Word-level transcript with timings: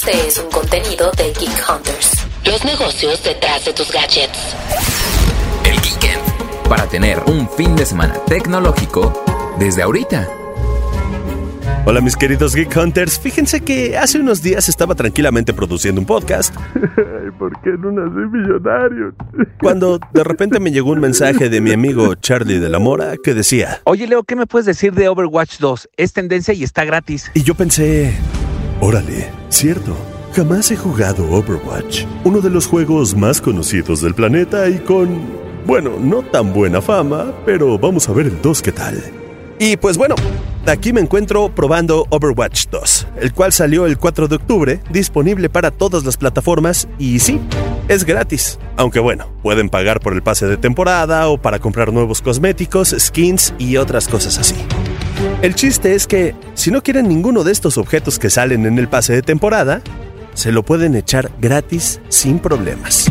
Este 0.00 0.28
es 0.28 0.38
un 0.38 0.48
contenido 0.52 1.10
de 1.16 1.24
Geek 1.24 1.58
Hunters. 1.68 2.24
Los 2.46 2.64
negocios 2.64 3.20
detrás 3.24 3.64
de 3.64 3.72
tus 3.72 3.90
gadgets. 3.90 4.54
El 5.64 5.74
Geekend. 5.80 6.68
Para 6.68 6.86
tener 6.86 7.18
un 7.26 7.48
fin 7.48 7.74
de 7.74 7.84
semana 7.84 8.14
tecnológico 8.28 9.24
desde 9.58 9.82
ahorita. 9.82 10.28
Hola 11.84 12.00
mis 12.00 12.16
queridos 12.16 12.54
Geek 12.54 12.76
Hunters, 12.76 13.18
fíjense 13.18 13.62
que 13.62 13.98
hace 13.98 14.20
unos 14.20 14.40
días 14.40 14.68
estaba 14.68 14.94
tranquilamente 14.94 15.52
produciendo 15.52 16.00
un 16.00 16.06
podcast. 16.06 16.54
¿Por 17.36 17.60
qué 17.62 17.70
no 17.70 17.90
nací 17.90 18.20
millonario? 18.30 19.12
Cuando 19.60 19.98
de 20.14 20.22
repente 20.22 20.60
me 20.60 20.70
llegó 20.70 20.92
un 20.92 21.00
mensaje 21.00 21.48
de 21.48 21.60
mi 21.60 21.72
amigo 21.72 22.14
Charlie 22.14 22.60
de 22.60 22.68
la 22.68 22.78
Mora 22.78 23.16
que 23.16 23.34
decía... 23.34 23.80
Oye 23.82 24.06
Leo, 24.06 24.22
¿qué 24.22 24.36
me 24.36 24.46
puedes 24.46 24.66
decir 24.66 24.92
de 24.92 25.08
Overwatch 25.08 25.58
2? 25.58 25.88
Es 25.96 26.12
tendencia 26.12 26.54
y 26.54 26.62
está 26.62 26.84
gratis. 26.84 27.32
Y 27.34 27.42
yo 27.42 27.56
pensé... 27.56 28.14
Órale, 28.80 29.37
cierto. 29.48 29.96
Jamás 30.34 30.70
he 30.70 30.76
jugado 30.76 31.30
Overwatch, 31.30 32.04
uno 32.24 32.40
de 32.40 32.50
los 32.50 32.66
juegos 32.66 33.16
más 33.16 33.40
conocidos 33.40 34.02
del 34.02 34.14
planeta 34.14 34.68
y 34.68 34.78
con... 34.78 35.48
Bueno, 35.66 35.92
no 36.00 36.22
tan 36.22 36.52
buena 36.52 36.80
fama, 36.80 37.32
pero 37.44 37.78
vamos 37.78 38.08
a 38.08 38.12
ver 38.12 38.26
el 38.26 38.40
2 38.40 38.62
qué 38.62 38.72
tal. 38.72 39.02
Y 39.58 39.76
pues 39.76 39.98
bueno, 39.98 40.14
aquí 40.66 40.92
me 40.92 41.00
encuentro 41.00 41.52
probando 41.54 42.06
Overwatch 42.10 42.66
2, 42.70 43.06
el 43.20 43.32
cual 43.32 43.52
salió 43.52 43.86
el 43.86 43.98
4 43.98 44.28
de 44.28 44.36
octubre, 44.36 44.80
disponible 44.90 45.48
para 45.48 45.70
todas 45.70 46.04
las 46.04 46.16
plataformas 46.16 46.88
y 46.98 47.18
sí, 47.18 47.40
es 47.88 48.04
gratis. 48.04 48.58
Aunque 48.76 49.00
bueno, 49.00 49.26
pueden 49.42 49.68
pagar 49.68 50.00
por 50.00 50.12
el 50.12 50.22
pase 50.22 50.46
de 50.46 50.56
temporada 50.56 51.28
o 51.28 51.38
para 51.38 51.58
comprar 51.58 51.92
nuevos 51.92 52.22
cosméticos, 52.22 52.94
skins 52.96 53.52
y 53.58 53.76
otras 53.76 54.06
cosas 54.06 54.38
así. 54.38 54.54
El 55.40 55.54
chiste 55.54 55.94
es 55.94 56.08
que, 56.08 56.34
si 56.54 56.72
no 56.72 56.82
quieren 56.82 57.06
ninguno 57.06 57.44
de 57.44 57.52
estos 57.52 57.78
objetos 57.78 58.18
que 58.18 58.28
salen 58.28 58.66
en 58.66 58.76
el 58.76 58.88
pase 58.88 59.12
de 59.12 59.22
temporada, 59.22 59.82
se 60.34 60.50
lo 60.50 60.64
pueden 60.64 60.96
echar 60.96 61.30
gratis 61.40 62.00
sin 62.08 62.40
problemas. 62.40 63.10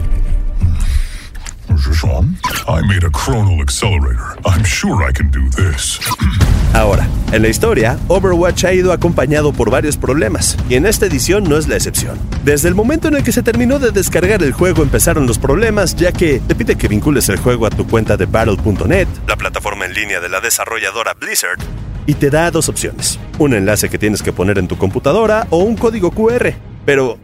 Ahora, 6.74 7.08
en 7.32 7.42
la 7.42 7.48
historia, 7.48 7.98
Overwatch 8.10 8.66
ha 8.66 8.74
ido 8.74 8.92
acompañado 8.92 9.54
por 9.54 9.70
varios 9.70 9.96
problemas, 9.96 10.58
y 10.70 10.76
en 10.76 10.86
esta 10.86 11.06
edición 11.06 11.46
no 11.46 11.58
es 11.58 11.70
la 11.70 11.76
excepción. 11.76 12.20
Desde 12.44 12.68
el 12.68 12.76
momento 12.76 13.08
en 13.08 13.16
el 13.16 13.24
que 13.24 13.32
se 13.32 13.42
terminó 13.42 13.80
de 13.80 13.92
descargar 13.92 14.44
el 14.44 14.52
juego 14.52 14.84
empezaron 14.84 15.28
los 15.28 15.40
problemas, 15.40 15.96
ya 15.96 16.12
que 16.12 16.42
te 16.46 16.56
pide 16.56 16.76
que 16.76 16.90
vincules 16.90 17.30
el 17.30 17.38
juego 17.38 17.66
a 17.66 17.70
tu 17.70 17.88
cuenta 17.88 18.18
de 18.18 18.26
Battle.net, 18.26 19.08
la 19.28 19.38
plataforma 19.38 19.86
en 19.86 19.94
línea 19.94 20.20
de 20.20 20.28
la 20.28 20.42
desarrolladora 20.42 21.14
Blizzard, 21.14 21.60
y 22.08 22.16
te 22.16 22.30
da 22.30 22.50
dos 22.50 22.70
opciones, 22.70 23.20
un 23.38 23.54
enlace 23.54 23.90
que 23.90 24.00
tienes 24.00 24.24
que 24.24 24.34
poner 24.34 24.58
en 24.58 24.68
tu 24.68 24.78
computadora 24.78 25.46
o 25.52 25.60
un 25.60 25.76
código 25.76 26.10
QR. 26.10 26.54
Pero 26.86 27.20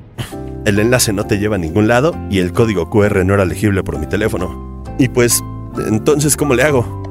el 0.66 0.78
enlace 0.78 1.14
no 1.14 1.25
te 1.25 1.40
lleva 1.40 1.56
a 1.56 1.59
ningún 1.59 1.88
lado 1.88 2.16
y 2.30 2.40
el 2.40 2.52
código 2.52 2.90
QR 2.90 3.25
no 3.25 3.34
era 3.34 3.45
legible 3.45 3.81
por 3.81 3.98
mi 3.98 4.08
teléfono. 4.08 4.84
Y 5.00 5.08
pues, 5.08 5.42
entonces, 5.88 6.36
¿cómo 6.36 6.53
le 6.53 6.64
hago? 6.64 7.02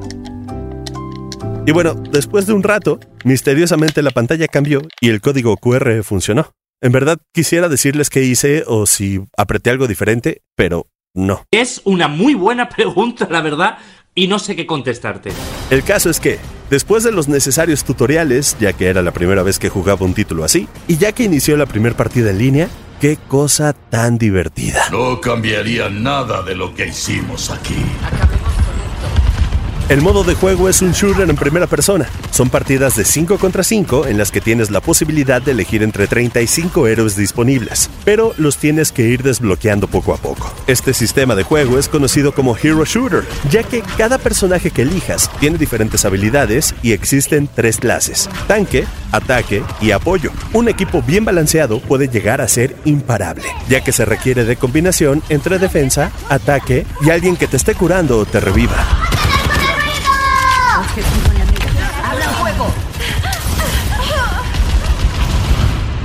Y 1.65 1.71
bueno, 1.71 1.95
después 1.95 2.45
de 2.45 2.53
un 2.53 2.61
rato, 2.61 2.99
misteriosamente 3.23 4.03
la 4.03 4.11
pantalla 4.11 4.47
cambió 4.47 4.81
y 5.01 5.09
el 5.09 5.19
código 5.19 5.57
QR 5.57 6.03
funcionó. 6.03 6.51
En 6.81 6.91
verdad 6.91 7.17
quisiera 7.33 7.69
decirles 7.69 8.09
qué 8.09 8.23
hice 8.23 8.65
o 8.67 8.85
si 8.85 9.21
apreté 9.35 9.71
algo 9.71 9.87
diferente, 9.87 10.41
pero 10.55 10.87
no. 11.15 11.45
Es 11.51 11.81
una 11.85 12.07
muy 12.07 12.33
buena 12.33 12.69
pregunta, 12.69 13.27
la 13.31 13.41
verdad, 13.41 13.77
y 14.15 14.27
no 14.27 14.39
sé 14.39 14.55
qué 14.55 14.65
contestarte. 14.65 15.31
El 15.69 15.83
caso 15.83 16.09
es 16.09 16.19
que, 16.19 16.39
después 16.69 17.03
de 17.03 17.11
los 17.11 17.27
necesarios 17.27 17.83
tutoriales, 17.83 18.55
ya 18.59 18.73
que 18.73 18.87
era 18.87 19.01
la 19.01 19.11
primera 19.11 19.43
vez 19.43 19.59
que 19.59 19.69
jugaba 19.69 20.05
un 20.05 20.13
título 20.13 20.43
así, 20.43 20.67
y 20.87 20.97
ya 20.97 21.11
que 21.11 21.23
inició 21.23 21.57
la 21.57 21.65
primera 21.65 21.95
partida 21.95 22.31
en 22.31 22.37
línea, 22.37 22.69
qué 22.99 23.17
cosa 23.27 23.73
tan 23.73 24.17
divertida. 24.17 24.85
No 24.91 25.19
cambiaría 25.19 25.89
nada 25.89 26.41
de 26.43 26.55
lo 26.55 26.73
que 26.73 26.87
hicimos 26.87 27.49
aquí. 27.49 27.75
El 29.89 30.01
modo 30.01 30.23
de 30.23 30.33
juego 30.33 30.69
es 30.69 30.81
un 30.81 30.93
shooter 30.93 31.29
en 31.29 31.35
primera 31.35 31.67
persona. 31.67 32.07
Son 32.31 32.49
partidas 32.49 32.95
de 32.95 33.03
5 33.03 33.37
contra 33.37 33.63
5 33.63 34.07
en 34.07 34.17
las 34.17 34.31
que 34.31 34.39
tienes 34.39 34.71
la 34.71 34.79
posibilidad 34.79 35.41
de 35.41 35.51
elegir 35.51 35.83
entre 35.83 36.07
35 36.07 36.87
héroes 36.87 37.17
disponibles, 37.17 37.89
pero 38.05 38.33
los 38.37 38.57
tienes 38.57 38.93
que 38.93 39.03
ir 39.03 39.23
desbloqueando 39.23 39.87
poco 39.87 40.13
a 40.13 40.17
poco. 40.17 40.51
Este 40.67 40.93
sistema 40.93 41.35
de 41.35 41.43
juego 41.43 41.77
es 41.77 41.89
conocido 41.89 42.33
como 42.33 42.55
Hero 42.55 42.85
Shooter, 42.85 43.25
ya 43.51 43.63
que 43.63 43.83
cada 43.97 44.17
personaje 44.17 44.71
que 44.71 44.83
elijas 44.83 45.29
tiene 45.41 45.57
diferentes 45.57 46.05
habilidades 46.05 46.73
y 46.81 46.93
existen 46.93 47.49
tres 47.53 47.77
clases, 47.77 48.29
tanque, 48.47 48.85
ataque 49.11 49.63
y 49.81 49.91
apoyo. 49.91 50.31
Un 50.53 50.69
equipo 50.69 51.01
bien 51.01 51.25
balanceado 51.25 51.81
puede 51.81 52.07
llegar 52.07 52.39
a 52.39 52.47
ser 52.47 52.77
imparable, 52.85 53.43
ya 53.67 53.83
que 53.83 53.91
se 53.91 54.05
requiere 54.05 54.45
de 54.45 54.55
combinación 54.55 55.21
entre 55.27 55.59
defensa, 55.59 56.11
ataque 56.29 56.85
y 57.01 57.09
alguien 57.09 57.35
que 57.35 57.47
te 57.47 57.57
esté 57.57 57.75
curando 57.75 58.17
o 58.17 58.25
te 58.25 58.39
reviva. 58.39 59.02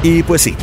Y 0.03 0.23
pues 0.23 0.43
sí, 0.43 0.55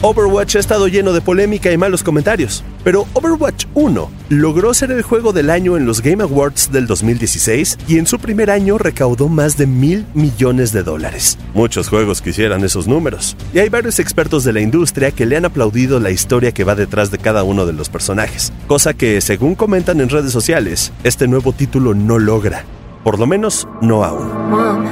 Overwatch 0.00 0.54
ha 0.54 0.60
estado 0.60 0.86
lleno 0.86 1.12
de 1.12 1.20
polémica 1.20 1.72
y 1.72 1.76
malos 1.76 2.04
comentarios, 2.04 2.62
pero 2.84 3.04
Overwatch 3.14 3.64
1 3.74 4.10
logró 4.28 4.72
ser 4.72 4.92
el 4.92 5.02
juego 5.02 5.32
del 5.32 5.50
año 5.50 5.76
en 5.76 5.86
los 5.86 6.02
Game 6.02 6.22
Awards 6.22 6.70
del 6.70 6.86
2016 6.86 7.78
y 7.88 7.98
en 7.98 8.06
su 8.06 8.20
primer 8.20 8.48
año 8.48 8.78
recaudó 8.78 9.28
más 9.28 9.56
de 9.56 9.66
mil 9.66 10.06
millones 10.14 10.70
de 10.70 10.84
dólares. 10.84 11.36
Muchos 11.52 11.88
juegos 11.88 12.22
quisieran 12.22 12.62
esos 12.62 12.86
números, 12.86 13.36
y 13.52 13.58
hay 13.58 13.70
varios 13.70 13.98
expertos 13.98 14.44
de 14.44 14.52
la 14.52 14.60
industria 14.60 15.10
que 15.10 15.26
le 15.26 15.36
han 15.36 15.44
aplaudido 15.44 15.98
la 15.98 16.12
historia 16.12 16.52
que 16.52 16.62
va 16.62 16.76
detrás 16.76 17.10
de 17.10 17.18
cada 17.18 17.42
uno 17.42 17.66
de 17.66 17.72
los 17.72 17.88
personajes, 17.88 18.52
cosa 18.68 18.94
que, 18.94 19.20
según 19.20 19.56
comentan 19.56 20.00
en 20.00 20.10
redes 20.10 20.30
sociales, 20.30 20.92
este 21.02 21.26
nuevo 21.26 21.52
título 21.52 21.92
no 21.94 22.20
logra, 22.20 22.64
por 23.02 23.18
lo 23.18 23.26
menos 23.26 23.66
no 23.82 24.04
aún. 24.04 24.28
Mom, 24.48 24.84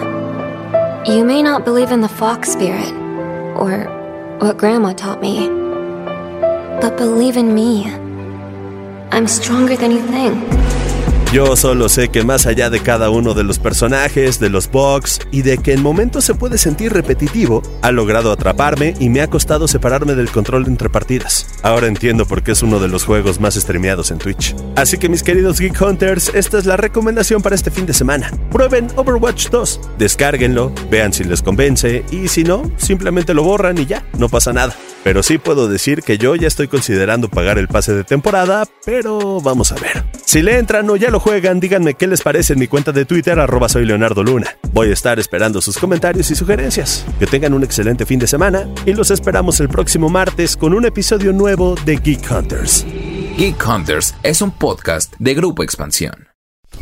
you 1.06 1.24
may 1.24 1.44
not 1.44 1.64
believe 1.64 1.94
in 1.94 2.00
the 2.00 2.08
fox 2.08 2.50
spirit, 2.50 2.92
or 3.58 3.84
what 4.38 4.58
Grandma 4.58 4.92
taught 4.92 5.20
me, 5.20 5.48
but 6.80 6.96
believe 6.96 7.36
in 7.36 7.54
me. 7.54 7.84
I'm 9.12 9.26
stronger 9.26 9.76
than 9.76 9.90
you 9.92 10.02
think. 10.06 10.65
Yo 11.32 11.56
solo 11.56 11.88
sé 11.88 12.08
que 12.08 12.22
más 12.22 12.46
allá 12.46 12.70
de 12.70 12.80
cada 12.80 13.10
uno 13.10 13.34
de 13.34 13.42
los 13.42 13.58
personajes, 13.58 14.38
de 14.38 14.48
los 14.48 14.70
bugs 14.70 15.20
y 15.32 15.42
de 15.42 15.58
que 15.58 15.72
en 15.72 15.82
momentos 15.82 16.24
se 16.24 16.34
puede 16.34 16.56
sentir 16.56 16.92
repetitivo, 16.92 17.62
ha 17.82 17.90
logrado 17.90 18.32
atraparme 18.32 18.94
y 19.00 19.10
me 19.10 19.20
ha 19.20 19.28
costado 19.28 19.68
separarme 19.68 20.14
del 20.14 20.30
control 20.30 20.66
entre 20.66 20.88
partidas. 20.88 21.46
Ahora 21.62 21.88
entiendo 21.88 22.26
por 22.26 22.42
qué 22.42 22.52
es 22.52 22.62
uno 22.62 22.78
de 22.78 22.88
los 22.88 23.04
juegos 23.04 23.40
más 23.40 23.54
streameados 23.54 24.10
en 24.10 24.18
Twitch. 24.18 24.54
Así 24.76 24.98
que 24.98 25.08
mis 25.08 25.22
queridos 25.22 25.60
Geek 25.60 25.80
Hunters, 25.80 26.30
esta 26.32 26.58
es 26.58 26.64
la 26.64 26.76
recomendación 26.76 27.42
para 27.42 27.56
este 27.56 27.70
fin 27.70 27.86
de 27.86 27.92
semana. 27.92 28.30
Prueben 28.50 28.88
Overwatch 28.94 29.50
2, 29.50 29.80
descárguenlo, 29.98 30.72
vean 30.90 31.12
si 31.12 31.24
les 31.24 31.42
convence 31.42 32.04
y 32.10 32.28
si 32.28 32.44
no, 32.44 32.70
simplemente 32.76 33.34
lo 33.34 33.42
borran 33.42 33.78
y 33.78 33.86
ya, 33.86 34.04
no 34.16 34.28
pasa 34.28 34.52
nada. 34.52 34.74
Pero 35.06 35.22
sí 35.22 35.38
puedo 35.38 35.68
decir 35.68 36.02
que 36.02 36.18
yo 36.18 36.34
ya 36.34 36.48
estoy 36.48 36.66
considerando 36.66 37.28
pagar 37.28 37.58
el 37.58 37.68
pase 37.68 37.94
de 37.94 38.02
temporada, 38.02 38.64
pero 38.84 39.40
vamos 39.40 39.70
a 39.70 39.76
ver. 39.76 40.04
Si 40.24 40.42
le 40.42 40.58
entran 40.58 40.90
o 40.90 40.96
ya 40.96 41.12
lo 41.12 41.20
juegan, 41.20 41.60
díganme 41.60 41.94
qué 41.94 42.08
les 42.08 42.22
parece 42.22 42.54
en 42.54 42.58
mi 42.58 42.66
cuenta 42.66 42.90
de 42.90 43.04
Twitter, 43.04 43.38
arroba 43.38 43.68
soy 43.68 43.84
Leonardo 43.84 44.24
Luna. 44.24 44.56
Voy 44.72 44.90
a 44.90 44.94
estar 44.94 45.20
esperando 45.20 45.60
sus 45.60 45.78
comentarios 45.78 46.32
y 46.32 46.34
sugerencias. 46.34 47.06
Que 47.20 47.28
tengan 47.28 47.54
un 47.54 47.62
excelente 47.62 48.04
fin 48.04 48.18
de 48.18 48.26
semana 48.26 48.68
y 48.84 48.94
los 48.94 49.12
esperamos 49.12 49.60
el 49.60 49.68
próximo 49.68 50.08
martes 50.08 50.56
con 50.56 50.74
un 50.74 50.84
episodio 50.84 51.32
nuevo 51.32 51.76
de 51.84 51.98
Geek 51.98 52.28
Hunters. 52.28 52.84
Geek 53.38 53.64
Hunters 53.64 54.12
es 54.24 54.42
un 54.42 54.50
podcast 54.50 55.14
de 55.20 55.34
Grupo 55.34 55.62
Expansión. 55.62 56.25